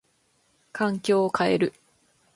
[0.73, 1.73] 環境を変える。